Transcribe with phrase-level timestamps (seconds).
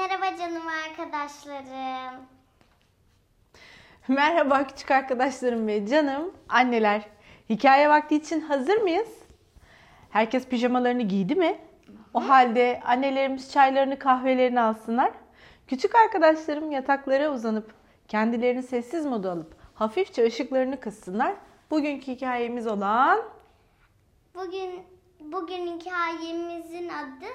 [0.00, 2.20] Merhaba canım arkadaşlarım.
[4.08, 7.08] Merhaba küçük arkadaşlarım ve canım anneler.
[7.50, 9.08] Hikaye vakti için hazır mıyız?
[10.10, 11.58] Herkes pijamalarını giydi mi?
[12.14, 15.10] O halde annelerimiz çaylarını kahvelerini alsınlar.
[15.66, 17.74] Küçük arkadaşlarım yataklara uzanıp
[18.08, 21.34] kendilerini sessiz moda alıp hafifçe ışıklarını kıssınlar.
[21.70, 23.20] Bugünkü hikayemiz olan
[24.34, 24.70] Bugün
[25.20, 27.26] bugün hikayemizin adı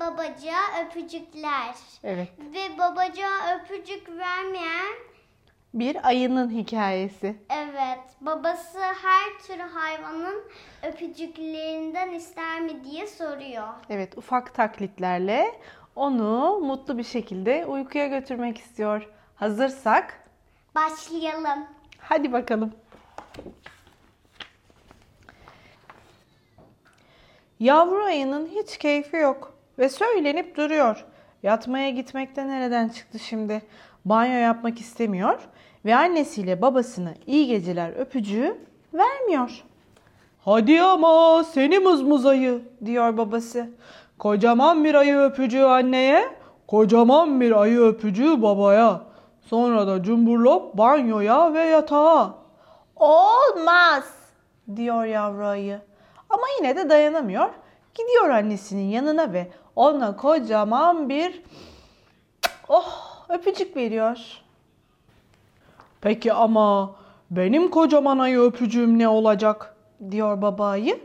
[0.00, 1.74] Babacağa Öpücükler.
[2.04, 4.94] evet Ve babacağa öpücük vermeyen
[5.74, 7.36] bir ayının hikayesi.
[7.50, 10.42] evet babası her tür hayvanın
[10.82, 13.68] öpücüklerinden ister mi diye soruyor.
[13.90, 15.60] Evet ufak taklitlerle
[15.96, 19.08] onu mutlu bir şekilde uykuya götürmek istiyor.
[19.36, 20.24] Hazırsak
[20.74, 21.66] Başlayalım.
[21.98, 22.72] Hadi bakalım.
[27.60, 31.04] Yavru ayının hiç keyfi yok ve söylenip duruyor.
[31.42, 33.62] Yatmaya gitmekte nereden çıktı şimdi?
[34.04, 35.40] Banyo yapmak istemiyor
[35.84, 38.58] ve annesiyle babasına iyi geceler öpücüğü
[38.94, 39.64] vermiyor.
[40.44, 43.70] Hadi ama seni mızmız ayı diyor babası.
[44.18, 46.28] Kocaman bir ayı öpücüğü anneye,
[46.68, 49.00] kocaman bir ayı öpücüğü babaya.
[49.42, 52.34] Sonra da cumburlop banyoya ve yatağa.
[52.96, 54.04] Olmaz
[54.76, 55.80] diyor yavru ayı.
[56.30, 57.48] Ama yine de dayanamıyor.
[57.94, 59.48] Gidiyor annesinin yanına ve
[59.80, 61.42] ona kocaman bir
[62.68, 64.18] oh öpücük veriyor.
[66.00, 66.94] Peki ama
[67.30, 69.76] benim kocaman ayı öpücüğüm ne olacak?
[70.10, 71.00] diyor baba ayı.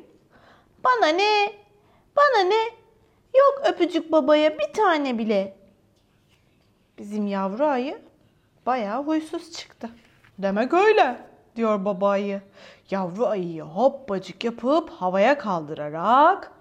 [0.84, 1.54] Bana ne?
[2.18, 2.64] Bana ne?
[3.38, 5.58] Yok öpücük babaya bir tane bile.
[6.98, 8.02] Bizim yavru ayı
[8.66, 9.90] bayağı huysuz çıktı.
[10.40, 11.18] Demek öyle
[11.56, 12.42] diyor baba ayı.
[12.92, 16.52] Yavru ayıyı hoppacık yapıp havaya kaldırarak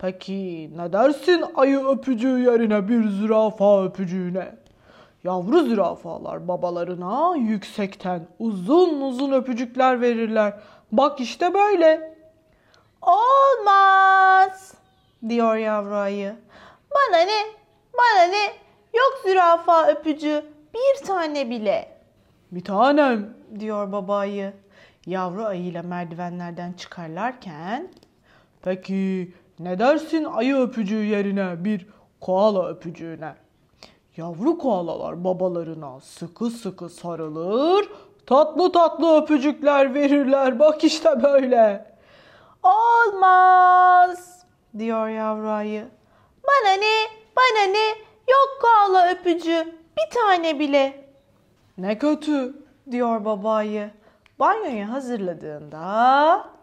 [0.00, 4.54] Peki ne dersin ayı öpücüğü yerine bir zürafa öpücüğüne?
[5.24, 10.54] Yavru zürafalar babalarına yüksekten uzun uzun öpücükler verirler.
[10.92, 12.18] Bak işte böyle.
[13.02, 14.74] Olmaz
[15.28, 16.36] diyor yavru ayı.
[16.90, 17.42] Bana ne?
[17.94, 18.44] Bana ne?
[18.94, 20.44] Yok zürafa öpücüğü
[20.74, 21.96] bir tane bile.
[22.52, 24.52] Bir tanem diyor baba ayı.
[25.06, 27.90] Yavru ayıyla merdivenlerden çıkarlarken
[28.62, 31.86] Peki ne dersin ayı öpücüğü yerine bir
[32.20, 33.34] koala öpücüğüne?
[34.16, 37.88] Yavru koalalar babalarına sıkı sıkı sarılır,
[38.26, 40.58] tatlı tatlı öpücükler verirler.
[40.58, 41.94] Bak işte böyle.
[42.62, 44.44] Olmaz
[44.78, 45.88] diyor yavru ayı.
[46.44, 47.20] Bana ne?
[47.36, 47.88] Bana ne?
[48.30, 49.74] Yok koala öpücüğü.
[49.98, 51.04] Bir tane bile.
[51.78, 52.54] Ne kötü
[52.90, 53.90] diyor baba ayı.
[54.38, 56.59] Banyoyu hazırladığında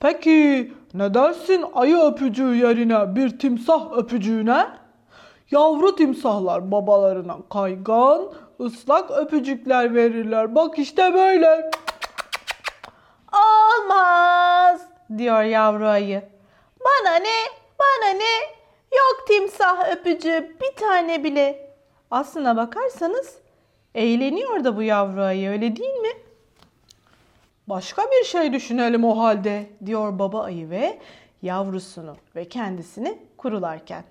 [0.00, 4.66] Peki ne dersin ayı öpücüğü yerine bir timsah öpücüğüne?
[5.50, 10.54] Yavru timsahlar babalarına kaygan, ıslak öpücükler verirler.
[10.54, 11.70] Bak işte böyle.
[13.32, 14.80] Olmaz
[15.18, 16.22] diyor yavru ayı.
[16.80, 17.36] Bana ne?
[17.78, 18.56] Bana ne?
[18.96, 21.70] Yok timsah öpücüğü bir tane bile.
[22.10, 23.38] Aslına bakarsanız
[23.94, 26.25] eğleniyor da bu yavru ayı öyle değil mi?
[27.68, 30.98] Başka bir şey düşünelim o halde diyor baba ayı ve
[31.42, 34.04] yavrusunu ve kendisini kurularken.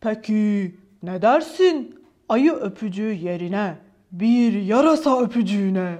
[0.00, 3.74] Peki ne dersin ayı öpücüğü yerine
[4.12, 5.94] bir yarasa öpücüğüne?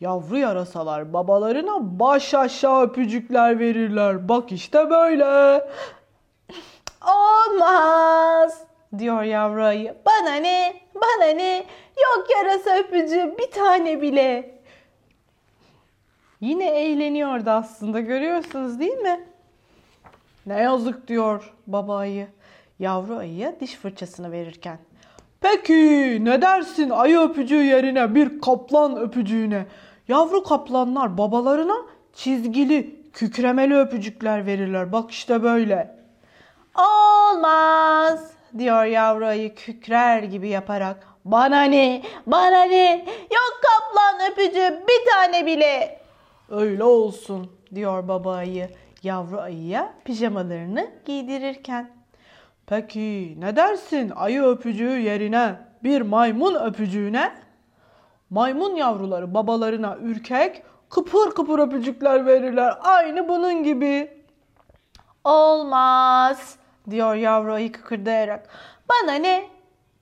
[0.00, 4.28] Yavru yarasalar babalarına baş aşağı öpücükler verirler.
[4.28, 5.60] Bak işte böyle.
[7.06, 8.64] Olmaz
[8.98, 9.94] diyor yavru ayı.
[10.06, 10.74] Bana ne?
[10.94, 11.56] Bana ne?
[12.02, 14.61] Yok yarasa öpücüğü bir tane bile.
[16.42, 19.20] Yine eğleniyordu aslında görüyorsunuz değil mi?
[20.46, 22.28] Ne yazık diyor baba ayı
[22.78, 24.78] yavru ayıya diş fırçasını verirken.
[25.40, 29.66] Peki ne dersin ayı öpücüğü yerine bir kaplan öpücüğüne?
[30.08, 31.76] Yavru kaplanlar babalarına
[32.12, 34.92] çizgili, kükremeli öpücükler verirler.
[34.92, 35.96] Bak işte böyle.
[36.78, 41.06] Olmaz diyor yavru ayı kükrer gibi yaparak.
[41.24, 42.02] Bana ne?
[42.26, 43.04] Bana ne?
[43.30, 46.01] Yok kaplan öpücüğü bir tane bile.
[46.52, 48.68] Öyle olsun diyor baba ayı
[49.02, 51.90] yavru ayıya pijamalarını giydirirken.
[52.66, 57.32] Peki ne dersin ayı öpücüğü yerine bir maymun öpücüğüne?
[58.30, 62.74] Maymun yavruları babalarına ürkek, kıpır kıpır öpücükler verirler.
[62.80, 64.22] Aynı bunun gibi.
[65.24, 66.56] Olmaz
[66.90, 68.48] diyor yavru ayı kıkırdayarak.
[68.88, 69.44] Bana ne?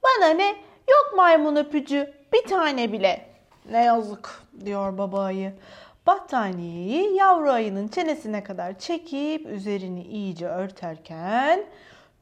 [0.03, 0.49] Bana ne?
[0.88, 3.26] Yok maymun öpücüğü bir tane bile.
[3.70, 5.53] Ne yazık diyor baba ayı.
[6.06, 11.64] Battaniyeyi yavru ayının çenesine kadar çekip üzerini iyice örterken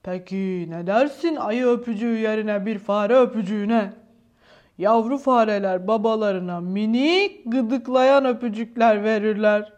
[0.02, 3.92] Peki ne dersin ayı öpücüğü yerine bir fare öpücüğüne?
[4.78, 9.72] Yavru fareler babalarına minik gıdıklayan öpücükler verirler.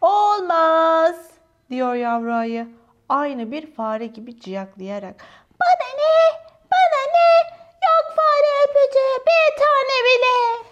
[0.00, 1.30] Olmaz
[1.70, 2.68] diyor yavru ayı.
[3.08, 5.24] Aynı bir fare gibi ciyaklayarak.
[5.60, 6.38] Bana ne?
[6.72, 7.56] Bana ne?
[7.86, 10.66] Yok fare öpücüğü bir tane bile.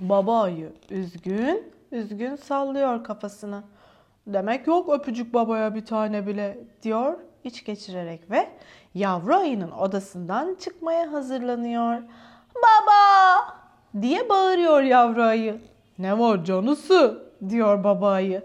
[0.00, 3.62] Baba ayı üzgün, üzgün sallıyor kafasını.
[4.26, 8.48] Demek yok öpücük babaya bir tane bile diyor iç geçirerek ve
[8.94, 12.02] yavru ayının odasından çıkmaya hazırlanıyor.
[12.56, 13.54] Baba
[14.02, 15.60] diye bağırıyor yavru ayı.
[15.98, 18.42] Ne var canısı diyor baba ayı.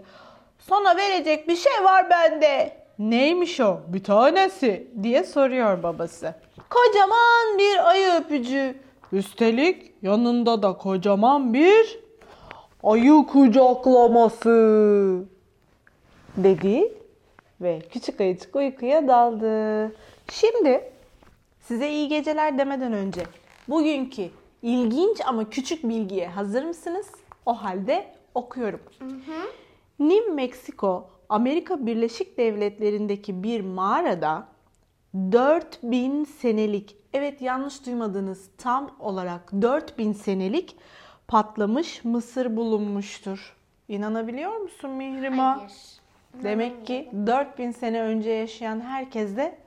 [0.58, 2.86] Sana verecek bir şey var bende.
[2.98, 3.80] Neymiş o?
[3.88, 6.34] Bir tanesi diye soruyor babası.
[6.70, 8.74] Kocaman bir ayı öpücüğü.
[9.12, 12.05] Üstelik yanında da kocaman bir
[12.82, 14.48] ayı kucaklaması
[16.36, 16.92] dedi
[17.60, 19.92] ve küçük ayıcık uykuya daldı.
[20.30, 20.92] Şimdi
[21.60, 23.22] size iyi geceler demeden önce
[23.68, 24.30] bugünkü
[24.62, 27.06] ilginç ama küçük bilgiye hazır mısınız?
[27.46, 28.80] O halde okuyorum.
[29.98, 34.48] New Mexico, Amerika Birleşik Devletleri'ndeki bir mağarada
[35.14, 40.76] 4000 senelik, evet yanlış duymadınız tam olarak 4000 senelik
[41.28, 43.56] patlamış mısır bulunmuştur.
[43.88, 45.58] İnanabiliyor musun Mihrimah?
[45.58, 45.72] Hayır.
[46.34, 49.58] Demek ki 4000 sene önce yaşayan herkes de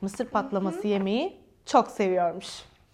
[0.00, 1.36] mısır patlaması yemeyi
[1.66, 2.46] çok seviyormuş.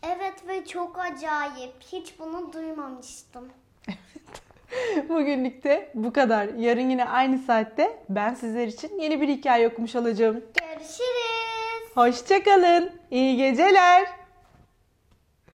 [0.03, 1.73] Evet ve çok acayip.
[1.93, 3.49] Hiç bunu duymamıştım.
[5.09, 6.49] Bugünlük de bu kadar.
[6.49, 10.45] Yarın yine aynı saatte ben sizler için yeni bir hikaye okumuş olacağım.
[10.61, 11.95] Görüşürüz.
[11.95, 12.91] Hoşçakalın.
[13.11, 14.22] İyi geceler.